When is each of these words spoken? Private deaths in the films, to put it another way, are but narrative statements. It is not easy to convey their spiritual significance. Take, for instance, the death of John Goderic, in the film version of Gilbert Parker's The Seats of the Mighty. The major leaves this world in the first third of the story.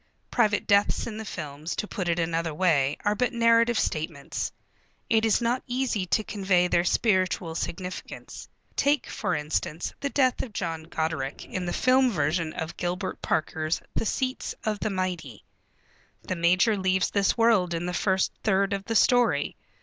Private 0.31 0.65
deaths 0.65 1.05
in 1.05 1.17
the 1.17 1.25
films, 1.25 1.75
to 1.75 1.85
put 1.87 2.09
it 2.09 2.17
another 2.17 2.55
way, 2.55 2.97
are 3.05 3.13
but 3.13 3.33
narrative 3.33 3.77
statements. 3.77 4.51
It 5.11 5.25
is 5.25 5.41
not 5.41 5.61
easy 5.67 6.07
to 6.07 6.23
convey 6.23 6.67
their 6.67 6.83
spiritual 6.83 7.53
significance. 7.53 8.49
Take, 8.75 9.05
for 9.05 9.35
instance, 9.35 9.93
the 9.99 10.09
death 10.09 10.41
of 10.41 10.53
John 10.53 10.85
Goderic, 10.87 11.45
in 11.45 11.67
the 11.67 11.71
film 11.71 12.09
version 12.09 12.51
of 12.53 12.77
Gilbert 12.77 13.21
Parker's 13.21 13.79
The 13.93 14.07
Seats 14.07 14.55
of 14.63 14.79
the 14.79 14.89
Mighty. 14.89 15.43
The 16.23 16.35
major 16.35 16.75
leaves 16.75 17.11
this 17.11 17.37
world 17.37 17.75
in 17.75 17.85
the 17.85 17.93
first 17.93 18.31
third 18.43 18.73
of 18.73 18.85
the 18.85 18.95
story. 18.95 19.55